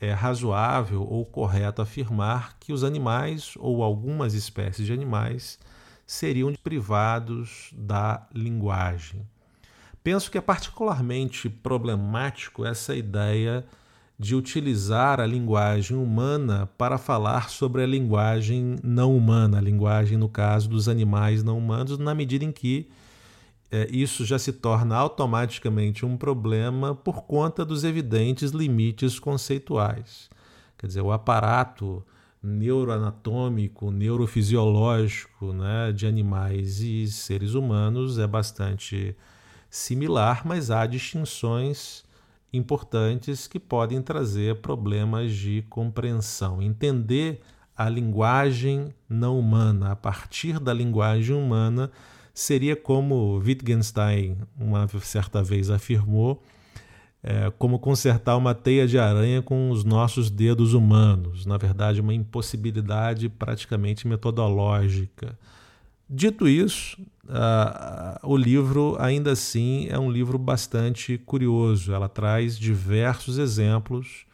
é 0.00 0.12
razoável 0.12 1.02
ou 1.02 1.24
correto 1.26 1.82
afirmar 1.82 2.56
que 2.58 2.72
os 2.72 2.82
animais 2.82 3.54
ou 3.58 3.82
algumas 3.82 4.32
espécies 4.32 4.86
de 4.86 4.92
animais 4.92 5.58
seriam 6.06 6.52
privados 6.54 7.70
da 7.72 8.26
linguagem. 8.34 9.28
Penso 10.02 10.30
que 10.30 10.38
é 10.38 10.40
particularmente 10.40 11.50
problemático 11.50 12.64
essa 12.64 12.96
ideia 12.96 13.64
de 14.20 14.36
utilizar 14.36 15.18
a 15.18 15.24
linguagem 15.24 15.96
humana 15.96 16.68
para 16.76 16.98
falar 16.98 17.48
sobre 17.48 17.82
a 17.82 17.86
linguagem 17.86 18.76
não 18.84 19.16
humana, 19.16 19.56
a 19.56 19.62
linguagem, 19.62 20.18
no 20.18 20.28
caso, 20.28 20.68
dos 20.68 20.90
animais 20.90 21.42
não 21.42 21.56
humanos, 21.56 21.96
na 21.96 22.14
medida 22.14 22.44
em 22.44 22.52
que 22.52 22.86
é, 23.70 23.88
isso 23.90 24.22
já 24.26 24.38
se 24.38 24.52
torna 24.52 24.94
automaticamente 24.94 26.04
um 26.04 26.18
problema 26.18 26.94
por 26.94 27.22
conta 27.22 27.64
dos 27.64 27.82
evidentes 27.82 28.50
limites 28.50 29.18
conceituais. 29.18 30.28
Quer 30.76 30.88
dizer, 30.88 31.00
o 31.00 31.12
aparato 31.12 32.04
neuroanatômico, 32.42 33.90
neurofisiológico 33.90 35.54
né, 35.54 35.92
de 35.92 36.06
animais 36.06 36.80
e 36.80 37.10
seres 37.10 37.54
humanos 37.54 38.18
é 38.18 38.26
bastante 38.26 39.16
similar, 39.70 40.42
mas 40.44 40.70
há 40.70 40.84
distinções 40.84 42.04
importantes 42.52 43.46
que 43.46 43.60
podem 43.60 44.02
trazer 44.02 44.56
problemas 44.56 45.32
de 45.32 45.62
compreensão. 45.68 46.60
Entender 46.60 47.40
a 47.76 47.88
linguagem 47.88 48.94
não 49.08 49.38
humana 49.38 49.92
a 49.92 49.96
partir 49.96 50.58
da 50.58 50.72
linguagem 50.72 51.34
humana 51.34 51.90
seria 52.34 52.76
como 52.76 53.38
Wittgenstein 53.38 54.36
uma 54.58 54.86
certa 55.00 55.42
vez 55.42 55.70
afirmou, 55.70 56.42
é, 57.22 57.50
como 57.58 57.78
consertar 57.78 58.36
uma 58.36 58.54
teia 58.54 58.86
de 58.86 58.98
aranha 58.98 59.42
com 59.42 59.70
os 59.70 59.84
nossos 59.84 60.30
dedos 60.30 60.72
humanos. 60.72 61.44
Na 61.44 61.56
verdade, 61.56 62.00
uma 62.00 62.14
impossibilidade 62.14 63.28
praticamente 63.28 64.06
metodológica. 64.08 65.38
Dito 66.08 66.48
isso, 66.48 66.98
uh, 67.24 68.18
o 68.22 68.36
livro 68.36 68.96
ainda 68.98 69.32
assim 69.32 69.86
é 69.88 69.98
um 69.98 70.10
livro 70.10 70.38
bastante 70.38 71.18
curioso. 71.18 71.92
Ela 71.92 72.08
traz 72.08 72.58
diversos 72.58 73.38
exemplos 73.38 74.26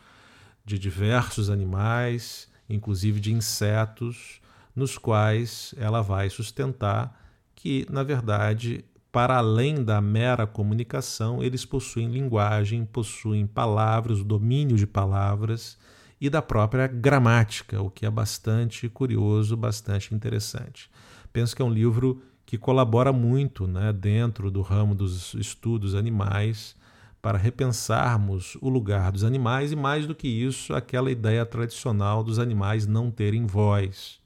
de 0.64 0.78
diversos 0.78 1.48
animais, 1.48 2.48
inclusive 2.68 3.20
de 3.20 3.32
insetos, 3.32 4.40
nos 4.74 4.98
quais 4.98 5.74
ela 5.78 6.02
vai 6.02 6.28
sustentar 6.28 7.24
que, 7.54 7.86
na 7.88 8.02
verdade, 8.02 8.84
para 9.10 9.38
além 9.38 9.82
da 9.82 10.00
mera 10.00 10.46
comunicação, 10.46 11.42
eles 11.42 11.64
possuem 11.64 12.10
linguagem, 12.10 12.84
possuem 12.84 13.46
palavras, 13.46 14.22
domínio 14.22 14.76
de 14.76 14.86
palavras 14.86 15.78
e 16.20 16.28
da 16.28 16.42
própria 16.42 16.86
gramática, 16.86 17.80
o 17.80 17.90
que 17.90 18.04
é 18.04 18.10
bastante 18.10 18.88
curioso, 18.88 19.56
bastante 19.56 20.14
interessante. 20.14 20.90
Penso 21.32 21.56
que 21.56 21.62
é 21.62 21.64
um 21.64 21.72
livro 21.72 22.22
que 22.46 22.56
colabora 22.56 23.12
muito 23.12 23.66
né, 23.66 23.92
dentro 23.92 24.50
do 24.50 24.62
ramo 24.62 24.94
dos 24.94 25.34
estudos 25.34 25.94
animais 25.94 26.74
para 27.20 27.36
repensarmos 27.36 28.56
o 28.62 28.68
lugar 28.68 29.12
dos 29.12 29.24
animais 29.24 29.72
e, 29.72 29.76
mais 29.76 30.06
do 30.06 30.14
que 30.14 30.28
isso, 30.28 30.72
aquela 30.72 31.10
ideia 31.10 31.44
tradicional 31.44 32.24
dos 32.24 32.38
animais 32.38 32.86
não 32.86 33.10
terem 33.10 33.44
voz 33.44 34.24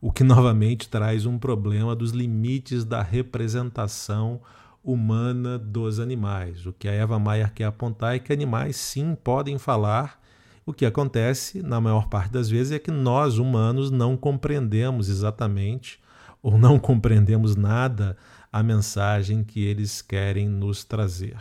o 0.00 0.12
que 0.12 0.22
novamente 0.24 0.88
traz 0.88 1.26
um 1.26 1.38
problema 1.38 1.94
dos 1.94 2.12
limites 2.12 2.84
da 2.84 3.02
representação 3.02 4.40
humana 4.84 5.58
dos 5.58 5.98
animais. 5.98 6.64
O 6.64 6.72
que 6.72 6.88
a 6.88 6.92
Eva 6.92 7.18
Mayer 7.18 7.52
quer 7.52 7.64
apontar 7.64 8.14
é 8.14 8.18
que 8.18 8.32
animais 8.32 8.76
sim 8.76 9.16
podem 9.16 9.58
falar. 9.58 10.22
O 10.64 10.72
que 10.72 10.86
acontece, 10.86 11.62
na 11.62 11.80
maior 11.80 12.08
parte 12.08 12.32
das 12.32 12.48
vezes, 12.48 12.72
é 12.72 12.78
que 12.78 12.90
nós, 12.90 13.38
humanos, 13.38 13.90
não 13.90 14.16
compreendemos 14.16 15.08
exatamente 15.08 15.98
ou 16.42 16.56
não 16.58 16.78
compreendemos 16.78 17.56
nada 17.56 18.16
a 18.52 18.62
mensagem 18.62 19.42
que 19.44 19.64
eles 19.64 20.00
querem 20.00 20.48
nos 20.48 20.84
trazer. 20.84 21.36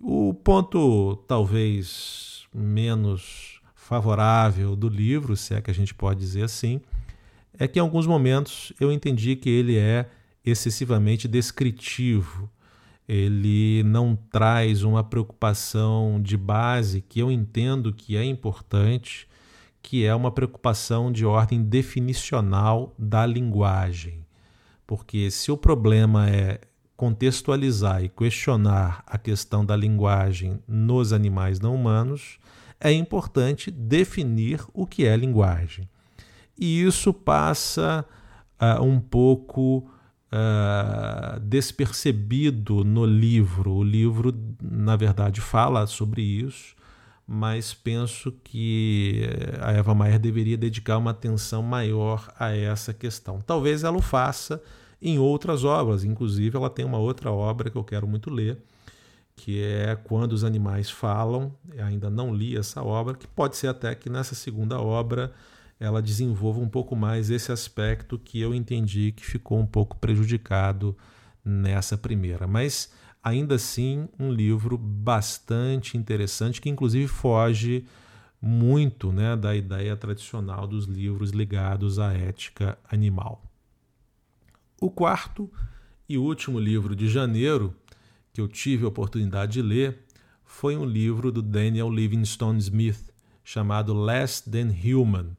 O 0.00 0.34
ponto 0.34 1.16
talvez 1.28 2.44
menos 2.52 3.60
favorável 3.74 4.76
do 4.76 4.88
livro, 4.88 5.36
se 5.36 5.54
é 5.54 5.60
que 5.60 5.70
a 5.70 5.74
gente 5.74 5.94
pode 5.94 6.20
dizer 6.20 6.44
assim, 6.44 6.80
é 7.58 7.68
que 7.68 7.78
em 7.78 7.82
alguns 7.82 8.06
momentos 8.06 8.72
eu 8.80 8.90
entendi 8.90 9.36
que 9.36 9.48
ele 9.48 9.76
é 9.76 10.08
excessivamente 10.44 11.28
descritivo. 11.28 12.50
Ele 13.08 13.82
não 13.84 14.16
traz 14.16 14.82
uma 14.82 15.02
preocupação 15.02 16.20
de 16.22 16.36
base 16.36 17.00
que 17.00 17.20
eu 17.20 17.30
entendo 17.30 17.92
que 17.92 18.16
é 18.16 18.24
importante, 18.24 19.28
que 19.82 20.04
é 20.04 20.14
uma 20.14 20.30
preocupação 20.30 21.10
de 21.10 21.26
ordem 21.26 21.62
definicional 21.62 22.94
da 22.98 23.26
linguagem. 23.26 24.24
Porque 24.86 25.30
se 25.30 25.50
o 25.50 25.56
problema 25.56 26.28
é 26.28 26.60
contextualizar 26.96 28.04
e 28.04 28.08
questionar 28.08 29.02
a 29.06 29.18
questão 29.18 29.64
da 29.64 29.74
linguagem 29.74 30.60
nos 30.68 31.12
animais 31.12 31.58
não 31.58 31.74
humanos, 31.74 32.38
é 32.80 32.92
importante 32.92 33.70
definir 33.70 34.64
o 34.72 34.86
que 34.86 35.04
é 35.04 35.16
linguagem 35.16 35.88
e 36.58 36.82
isso 36.82 37.12
passa 37.12 38.04
uh, 38.60 38.82
um 38.82 39.00
pouco 39.00 39.78
uh, 40.30 41.40
despercebido 41.40 42.84
no 42.84 43.04
livro. 43.04 43.72
O 43.72 43.82
livro, 43.82 44.32
na 44.60 44.96
verdade, 44.96 45.40
fala 45.40 45.86
sobre 45.86 46.22
isso, 46.22 46.74
mas 47.34 47.72
penso 47.72 48.30
que 48.44 49.22
a 49.62 49.72
Eva 49.72 49.94
Mayer 49.94 50.18
deveria 50.18 50.54
dedicar 50.54 50.98
uma 50.98 51.12
atenção 51.12 51.62
maior 51.62 52.30
a 52.38 52.54
essa 52.54 52.92
questão. 52.92 53.40
Talvez 53.40 53.84
ela 53.84 53.96
o 53.96 54.02
faça 54.02 54.62
em 55.00 55.18
outras 55.18 55.64
obras, 55.64 56.04
inclusive 56.04 56.54
ela 56.54 56.68
tem 56.68 56.84
uma 56.84 56.98
outra 56.98 57.32
obra 57.32 57.70
que 57.70 57.76
eu 57.76 57.84
quero 57.84 58.06
muito 58.06 58.28
ler, 58.28 58.58
que 59.34 59.62
é 59.62 59.96
Quando 59.96 60.34
os 60.34 60.44
Animais 60.44 60.90
Falam. 60.90 61.50
Eu 61.72 61.86
ainda 61.86 62.10
não 62.10 62.34
li 62.34 62.54
essa 62.54 62.82
obra, 62.82 63.14
que 63.14 63.26
pode 63.26 63.56
ser 63.56 63.68
até 63.68 63.94
que 63.94 64.10
nessa 64.10 64.34
segunda 64.34 64.78
obra 64.78 65.32
ela 65.80 66.02
desenvolva 66.02 66.60
um 66.60 66.68
pouco 66.68 66.94
mais 66.94 67.30
esse 67.30 67.50
aspecto 67.50 68.18
que 68.18 68.42
eu 68.42 68.54
entendi 68.54 69.10
que 69.10 69.24
ficou 69.24 69.58
um 69.58 69.66
pouco 69.66 69.96
prejudicado 69.96 70.94
nessa 71.42 71.96
primeira. 71.96 72.46
Mas 72.46 72.92
ainda 73.22 73.54
assim, 73.54 74.08
um 74.18 74.32
livro 74.32 74.76
bastante 74.76 75.96
interessante 75.96 76.60
que 76.60 76.68
inclusive 76.68 77.06
foge 77.06 77.86
muito 78.40 79.12
né, 79.12 79.36
da 79.36 79.54
ideia 79.54 79.96
tradicional 79.96 80.66
dos 80.66 80.86
livros 80.86 81.30
ligados 81.30 81.98
à 81.98 82.12
ética 82.12 82.76
animal. 82.90 83.42
O 84.80 84.90
quarto 84.90 85.50
e 86.08 86.18
último 86.18 86.58
livro 86.58 86.96
de 86.96 87.08
janeiro 87.08 87.74
que 88.32 88.40
eu 88.40 88.48
tive 88.48 88.84
a 88.84 88.88
oportunidade 88.88 89.52
de 89.52 89.62
ler 89.62 90.04
foi 90.44 90.76
um 90.76 90.84
livro 90.84 91.30
do 91.30 91.40
Daniel 91.40 91.90
Livingstone 91.90 92.58
Smith 92.58 93.12
chamado 93.44 93.94
Less 93.94 94.42
Than 94.50 94.70
Human 94.70 95.36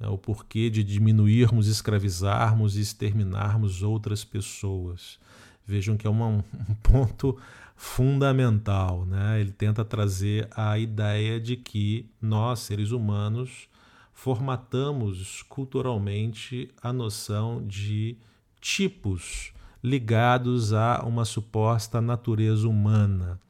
né, 0.00 0.08
o 0.08 0.16
porquê 0.16 0.70
de 0.70 0.82
diminuirmos, 0.82 1.68
escravizarmos 1.68 2.76
e 2.76 2.80
exterminarmos 2.80 3.82
outras 3.82 4.24
pessoas. 4.24 5.20
Vejam 5.70 5.96
que 5.96 6.06
é 6.06 6.10
uma, 6.10 6.26
um 6.68 6.74
ponto 6.82 7.38
fundamental. 7.76 9.06
Né? 9.06 9.40
Ele 9.40 9.52
tenta 9.52 9.84
trazer 9.84 10.48
a 10.54 10.78
ideia 10.78 11.40
de 11.40 11.56
que 11.56 12.10
nós, 12.20 12.58
seres 12.60 12.90
humanos, 12.90 13.68
formatamos 14.12 15.42
culturalmente 15.48 16.68
a 16.82 16.92
noção 16.92 17.64
de 17.66 18.18
tipos 18.60 19.52
ligados 19.82 20.74
a 20.74 21.02
uma 21.06 21.24
suposta 21.24 22.00
natureza 22.00 22.68
humana 22.68 23.40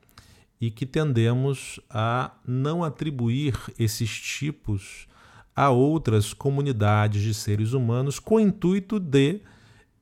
e 0.61 0.70
que 0.70 0.87
tendemos 0.87 1.80
a 1.88 2.33
não 2.46 2.85
atribuir 2.85 3.54
esses 3.78 4.11
tipos 4.11 5.09
a 5.56 5.70
outras 5.70 6.33
comunidades 6.33 7.22
de 7.22 7.35
seres 7.35 7.72
humanos 7.72 8.18
com 8.18 8.37
o 8.37 8.40
intuito 8.40 9.00
de 9.00 9.40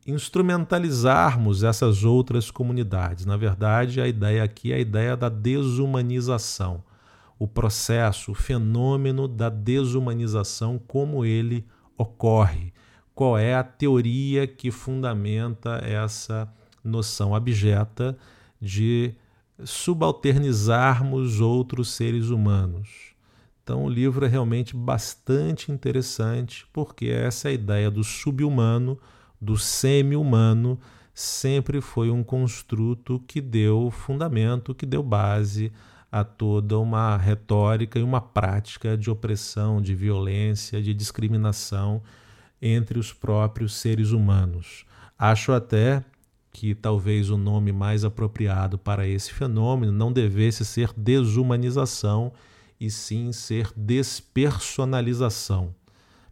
instrumentalizarmos 0.08 1.62
essas 1.62 2.02
outras 2.02 2.50
comunidades. 2.50 3.26
Na 3.26 3.36
verdade, 3.36 4.00
a 4.00 4.08
ideia 4.08 4.42
aqui 4.42 4.72
é 4.72 4.76
a 4.76 4.80
ideia 4.80 5.14
da 5.14 5.28
desumanização, 5.28 6.82
o 7.38 7.46
processo, 7.46 8.32
o 8.32 8.34
fenômeno 8.34 9.28
da 9.28 9.50
desumanização, 9.50 10.80
como 10.88 11.26
ele 11.26 11.66
ocorre. 11.96 12.72
Qual 13.14 13.36
é 13.36 13.54
a 13.54 13.62
teoria 13.62 14.46
que 14.46 14.70
fundamenta 14.70 15.80
essa 15.84 16.48
noção 16.82 17.34
abjeta 17.34 18.16
de 18.60 19.14
subalternizarmos 19.62 21.38
outros 21.40 21.90
seres 21.90 22.30
humanos? 22.30 23.08
Então, 23.62 23.84
o 23.84 23.90
livro 23.90 24.24
é 24.24 24.28
realmente 24.28 24.74
bastante 24.74 25.70
interessante, 25.70 26.66
porque 26.72 27.08
essa 27.08 27.50
ideia 27.50 27.90
do 27.90 28.02
subhumano, 28.02 28.98
do 29.40 29.56
semi-humano, 29.56 30.78
sempre 31.14 31.80
foi 31.80 32.10
um 32.10 32.22
construto 32.22 33.22
que 33.26 33.40
deu 33.40 33.90
fundamento, 33.90 34.74
que 34.74 34.86
deu 34.86 35.02
base 35.02 35.72
a 36.10 36.24
toda 36.24 36.78
uma 36.78 37.16
retórica 37.16 37.98
e 37.98 38.02
uma 38.02 38.20
prática 38.20 38.96
de 38.96 39.10
opressão, 39.10 39.80
de 39.80 39.94
violência, 39.94 40.80
de 40.82 40.94
discriminação 40.94 42.02
entre 42.60 42.98
os 42.98 43.12
próprios 43.12 43.74
seres 43.74 44.10
humanos. 44.10 44.84
Acho 45.18 45.52
até 45.52 46.02
que 46.52 46.74
talvez 46.74 47.30
o 47.30 47.36
nome 47.36 47.70
mais 47.72 48.04
apropriado 48.04 48.78
para 48.78 49.06
esse 49.06 49.32
fenômeno 49.32 49.92
não 49.92 50.12
devesse 50.12 50.64
ser 50.64 50.92
desumanização 50.96 52.32
e 52.80 52.90
sim 52.90 53.30
ser 53.32 53.70
despersonalização. 53.76 55.74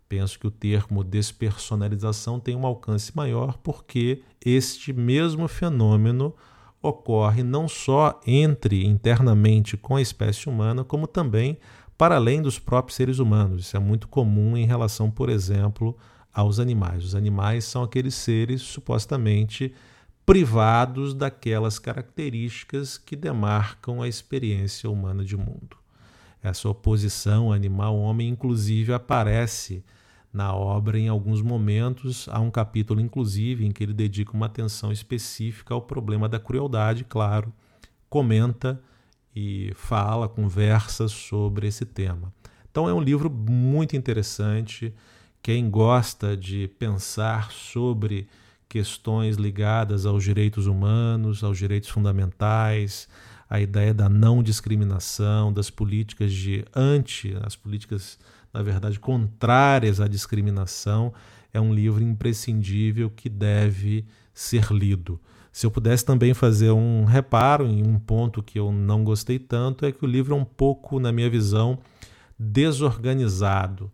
Penso 0.09 0.39
que 0.39 0.47
o 0.47 0.51
termo 0.51 1.03
despersonalização 1.03 2.39
tem 2.39 2.55
um 2.55 2.67
alcance 2.67 3.15
maior 3.17 3.59
porque 3.59 4.23
este 4.45 4.93
mesmo 4.93 5.49
fenômeno 5.49 6.35
ocorre 6.81 7.43
não 7.43 7.67
só 7.67 8.21
entre 8.27 8.85
internamente 8.85 9.77
com 9.77 9.97
a 9.97 10.03
espécie 10.03 10.49
humana, 10.49 10.85
como 10.85 11.07
também 11.07 11.59
para 11.99 12.17
além 12.17 12.41
dos 12.41 12.59
próprios 12.59 12.97
seres 12.97 13.19
humanos. 13.19 13.67
Isso 13.67 13.77
é 13.77 13.81
muito 13.81 14.07
comum 14.07 14.57
em 14.57 14.67
relação, 14.67 15.11
por 15.11 15.29
exemplo, 15.29 15.97
aos 16.33 16.61
animais. 16.61 17.05
Os 17.05 17.15
animais 17.15 17.65
são 17.65 17.83
aqueles 17.83 18.15
seres 18.15 18.63
supostamente 18.63 19.75
privados 20.25 21.15
daquelas 21.15 21.79
características 21.79 22.99
que 22.99 23.17
demarcam 23.17 24.03
a 24.03 24.09
experiência 24.09 24.91
humana 24.91 25.25
de 25.25 25.37
mundo. 25.37 25.77
Essa 26.43 26.69
oposição 26.69 27.51
animal-homem, 27.51 28.29
inclusive, 28.29 28.93
aparece 28.93 29.85
na 30.37 30.55
obra 30.55 30.99
em 30.99 31.09
alguns 31.09 31.41
momentos. 31.41 32.29
Há 32.31 32.39
um 32.39 32.51
capítulo, 32.51 33.01
inclusive, 33.01 33.65
em 33.65 33.73
que 33.73 33.83
ele 33.83 33.95
dedica 33.95 34.33
uma 34.33 34.47
atenção 34.47 34.93
específica 34.93 35.73
ao 35.73 35.81
problema 35.81 36.29
da 36.29 36.39
crueldade, 36.39 37.05
claro, 37.05 37.53
comenta 38.09 38.81
e 39.35 39.73
fala, 39.75 40.29
conversa 40.29 41.09
sobre 41.09 41.67
esse 41.67 41.87
tema. 41.87 42.33
Então 42.71 42.89
é 42.89 42.93
um 42.93 43.01
livro 43.01 43.31
muito 43.31 43.97
interessante. 43.97 44.95
Quem 45.43 45.71
gosta 45.71 46.37
de 46.37 46.69
pensar 46.79 47.51
sobre 47.51 48.29
questões 48.69 49.37
ligadas 49.37 50.05
aos 50.05 50.23
direitos 50.23 50.67
humanos, 50.67 51.43
aos 51.43 51.57
direitos 51.57 51.89
fundamentais, 51.89 53.09
a 53.49 53.61
ideia 53.61 53.95
da 53.95 54.09
não 54.09 54.43
discriminação, 54.43 55.53
das 55.53 55.71
políticas 55.71 56.33
de 56.33 56.65
anti, 56.75 57.35
as 57.43 57.57
políticas, 57.57 58.19
na 58.57 58.63
verdade, 58.63 58.99
contrárias 58.99 60.01
à 60.01 60.09
discriminação, 60.09 61.13
é 61.53 61.61
um 61.61 61.75
livro 61.75 62.03
imprescindível 62.03 63.11
que 63.11 63.29
deve 63.29 64.07
ser 64.33 64.73
lido. 64.73 65.21
Se 65.53 65.67
eu 65.67 65.71
pudesse 65.71 66.07
também 66.07 66.33
fazer 66.33 66.71
um 66.71 67.05
reparo 67.05 67.67
em 67.67 67.87
um 67.87 67.99
ponto 67.99 68.43
que 68.43 68.59
eu 68.59 68.73
não 68.73 69.05
gostei 69.05 69.39
tanto, 69.39 69.85
é 69.85 69.93
que 69.93 70.03
o 70.03 70.09
livro 70.09 70.35
é 70.35 70.39
um 70.39 70.45
pouco, 70.45 70.99
na 70.99 71.13
minha 71.13 71.29
visão, 71.29 71.79
desorganizado. 72.39 73.93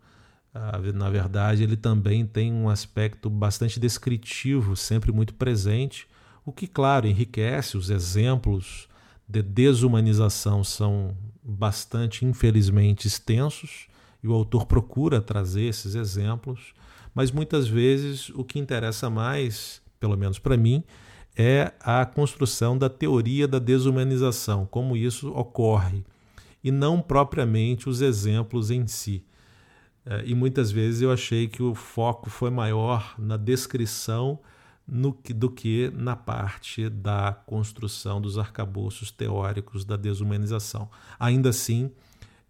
Ah, 0.55 0.79
na 0.95 1.11
verdade, 1.11 1.65
ele 1.65 1.77
também 1.77 2.25
tem 2.25 2.53
um 2.53 2.69
aspecto 2.69 3.29
bastante 3.29 3.81
descritivo, 3.81 4.77
sempre 4.77 5.11
muito 5.11 5.35
presente, 5.35 6.07
o 6.45 6.53
que, 6.53 6.69
claro, 6.69 7.09
enriquece 7.09 7.77
os 7.77 7.91
exemplos 7.91 8.89
de 9.29 9.43
desumanização 9.43 10.63
são 10.63 11.17
bastante, 11.43 12.25
infelizmente, 12.25 13.09
extensos, 13.09 13.91
e 14.23 14.29
o 14.29 14.33
autor 14.33 14.67
procura 14.67 15.21
trazer 15.21 15.65
esses 15.65 15.95
exemplos, 15.95 16.73
mas 17.15 17.31
muitas 17.31 17.67
vezes 17.67 18.31
o 18.31 18.45
que 18.45 18.59
interessa 18.59 19.11
mais, 19.11 19.83
pelo 19.99 20.17
menos 20.17 20.39
para 20.39 20.57
mim, 20.57 20.85
é 21.37 21.73
a 21.81 22.05
construção 22.05 22.77
da 22.77 22.89
teoria 22.89 23.49
da 23.49 23.59
desumanização, 23.59 24.67
como 24.67 24.97
isso 24.97 25.33
ocorre, 25.33 26.05
e 26.63 26.71
não 26.71 27.01
propriamente 27.01 27.89
os 27.89 28.01
exemplos 28.01 28.71
em 28.71 28.87
si. 28.87 29.25
É, 30.05 30.23
e 30.27 30.35
muitas 30.35 30.71
vezes 30.71 31.01
eu 31.01 31.13
achei 31.13 31.49
que 31.49 31.63
o 31.63 31.75
foco 31.75 32.29
foi 32.29 32.51
maior 32.51 33.15
na 33.19 33.37
descrição 33.37 34.39
no, 34.87 35.17
do 35.35 35.49
que 35.49 35.91
na 35.95 36.17
parte 36.17 36.89
da 36.89 37.33
construção 37.47 38.21
dos 38.21 38.37
arcabouços 38.37 39.11
teóricos 39.11 39.85
da 39.85 39.97
desumanização. 39.97 40.91
Ainda 41.19 41.51
assim, 41.51 41.91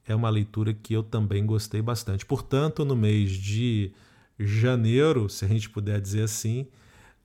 é 0.06 0.14
uma 0.14 0.30
leitura 0.30 0.74
que 0.74 0.92
eu 0.94 1.02
também 1.02 1.44
gostei 1.46 1.80
bastante. 1.80 2.26
Portanto, 2.26 2.84
no 2.84 2.96
mês 2.96 3.32
de 3.32 3.92
janeiro, 4.38 5.28
se 5.28 5.44
a 5.44 5.48
gente 5.48 5.70
puder 5.70 6.00
dizer 6.00 6.24
assim, 6.24 6.66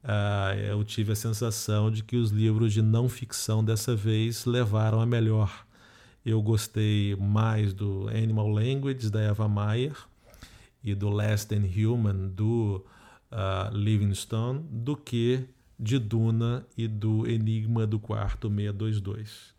uh, 0.03 0.57
eu 0.69 0.83
tive 0.83 1.11
a 1.11 1.15
sensação 1.15 1.89
de 1.89 2.03
que 2.03 2.15
os 2.15 2.31
livros 2.31 2.73
de 2.73 2.81
não 2.81 3.09
ficção 3.09 3.63
dessa 3.63 3.95
vez 3.95 4.45
levaram 4.45 5.01
a 5.01 5.05
melhor. 5.05 5.65
Eu 6.25 6.41
gostei 6.41 7.15
mais 7.15 7.73
do 7.73 8.07
Animal 8.09 8.49
Language, 8.49 9.09
da 9.09 9.21
Eva 9.21 9.47
Mayer, 9.47 9.95
e 10.83 10.93
do 10.93 11.09
Less 11.09 11.47
Than 11.47 11.63
Human, 11.65 12.29
do 12.29 12.85
uh, 13.31 13.75
Livingstone 13.75 14.63
do 14.69 14.95
que 14.95 15.47
de 15.79 15.99
Duna 15.99 16.65
e 16.77 16.87
do 16.87 17.27
Enigma 17.27 17.85
do 17.85 17.99
Quarto 17.99 18.49
622. 18.49 19.53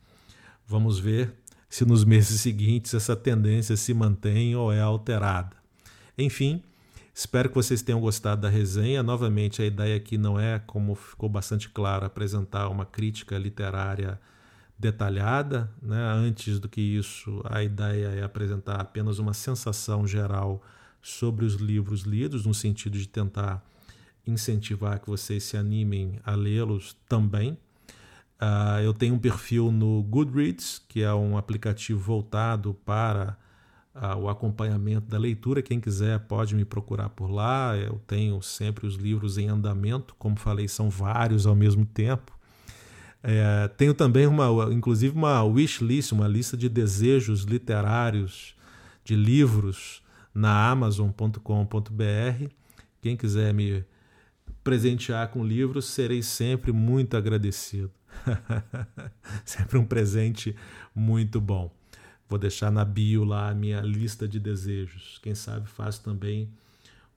Vamos 0.67 0.99
ver 0.99 1.33
se 1.69 1.85
nos 1.85 2.05
meses 2.05 2.41
seguintes 2.41 2.95
essa 2.95 3.15
tendência 3.15 3.77
se 3.77 3.93
mantém 3.93 4.57
ou 4.57 4.73
é 4.73 4.81
alterada. 4.81 5.57
Enfim, 6.17 6.63
espero 7.15 7.49
que 7.49 7.55
vocês 7.55 7.83
tenham 7.83 8.01
gostado 8.01 8.43
da 8.43 8.49
resenha. 8.49 9.03
Novamente, 9.03 9.61
a 9.63 9.67
ideia 9.67 9.97
aqui 9.97 10.17
não 10.17 10.39
é, 10.39 10.59
como 10.59 10.95
ficou 10.95 11.29
bastante 11.29 11.69
claro, 11.69 12.07
apresentar 12.07 12.69
uma 12.69 12.87
crítica 12.87 13.37
literária 13.37 14.19
detalhada. 14.79 15.71
Né? 15.83 16.01
Antes 16.01 16.59
do 16.59 16.69
que 16.69 16.81
isso, 16.81 17.43
a 17.45 17.63
ideia 17.63 18.09
é 18.09 18.23
apresentar 18.23 18.81
apenas 18.81 19.19
uma 19.19 19.35
sensação 19.35 20.07
geral 20.07 20.63
sobre 21.03 21.45
os 21.45 21.55
livros 21.55 22.03
lidos, 22.03 22.47
no 22.47 22.55
sentido 22.55 22.99
de 22.99 23.09
tentar 23.09 23.65
incentivar 24.27 25.01
que 25.01 25.09
vocês 25.09 25.45
se 25.45 25.57
animem 25.57 26.21
a 26.25 26.35
lê-los 26.35 26.97
também. 27.09 27.57
Uh, 28.41 28.81
eu 28.83 28.95
tenho 28.95 29.15
um 29.15 29.19
perfil 29.19 29.73
no 29.73 30.03
Goodreads, 30.05 30.81
que 30.89 31.03
é 31.03 31.13
um 31.13 31.37
aplicativo 31.37 31.99
voltado 31.99 32.75
para 32.85 33.37
uh, 33.95 34.17
o 34.17 34.29
acompanhamento 34.29 35.09
da 35.09 35.19
leitura. 35.19 35.61
Quem 35.61 35.81
quiser 35.81 36.21
pode 36.21 36.55
me 36.55 36.65
procurar 36.65 37.09
por 37.09 37.29
lá. 37.31 37.77
Eu 37.77 38.01
tenho 38.07 38.41
sempre 38.41 38.87
os 38.87 38.95
livros 38.95 39.39
em 39.39 39.49
andamento, 39.49 40.15
como 40.19 40.39
falei, 40.39 40.69
são 40.69 40.89
vários 40.89 41.47
ao 41.47 41.57
mesmo 41.57 41.85
tempo. 41.85 42.39
É, 43.21 43.67
tenho 43.77 43.93
também 43.93 44.27
uma, 44.27 44.73
inclusive 44.73 45.17
uma 45.17 45.43
wish 45.43 45.83
list, 45.83 46.13
uma 46.13 46.29
lista 46.29 46.57
de 46.57 46.69
desejos 46.69 47.43
literários, 47.43 48.55
de 49.05 49.17
livros 49.17 50.01
na 50.33 50.71
amazon.com.br. 50.71 52.49
Quem 53.03 53.17
quiser 53.17 53.53
me 53.53 53.85
presentear 54.63 55.29
com 55.29 55.45
livros, 55.45 55.87
serei 55.87 56.23
sempre 56.23 56.71
muito 56.71 57.17
agradecido. 57.17 57.98
sempre 59.45 59.79
um 59.79 59.85
presente 59.85 60.55
muito 60.95 61.41
bom. 61.41 61.71
Vou 62.29 62.39
deixar 62.39 62.71
na 62.71 62.85
bio 62.85 63.25
lá 63.25 63.49
a 63.49 63.55
minha 63.55 63.81
lista 63.81 64.29
de 64.29 64.39
desejos. 64.39 65.19
Quem 65.23 65.35
sabe 65.35 65.69
faço 65.69 66.03
também 66.03 66.51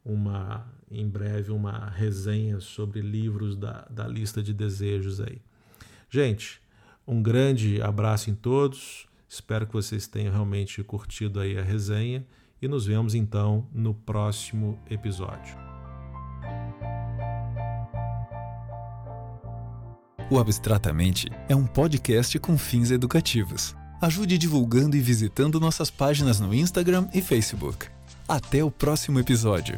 uma 0.04 0.66
em 0.90 1.08
breve 1.08 1.52
uma 1.52 1.90
resenha 1.90 2.60
sobre 2.60 3.02
livros 3.02 3.56
da, 3.56 3.88
da 3.90 4.08
lista 4.08 4.42
de 4.42 4.54
desejos 4.54 5.22
aí. 5.22 5.42
Gente, 6.10 6.62
um 7.08 7.22
grande 7.22 7.82
abraço 7.82 8.30
em 8.30 8.36
todos. 8.36 9.08
Espero 9.28 9.66
que 9.66 9.74
vocês 9.74 10.08
tenham 10.08 10.34
realmente 10.34 10.84
curtido 10.84 11.40
aí 11.40 11.58
a 11.58 11.64
resenha 11.64 12.26
e 12.62 12.68
nos 12.68 12.86
vemos 12.86 13.16
então 13.16 13.68
no 13.74 13.94
próximo 13.94 14.78
episódio. 14.90 15.71
O 20.32 20.40
Abstratamente 20.40 21.30
é 21.50 21.54
um 21.54 21.66
podcast 21.66 22.40
com 22.40 22.58
fins 22.58 22.90
educativos. 22.90 23.76
Ajude 24.02 24.38
divulgando 24.38 24.96
e 24.96 25.02
visitando 25.02 25.60
nossas 25.60 25.92
páginas 25.92 26.40
no 26.40 26.54
Instagram 26.54 27.10
e 27.14 27.22
Facebook. 27.22 27.88
Até 28.30 28.64
o 28.64 28.72
próximo 28.72 29.20
episódio. 29.20 29.78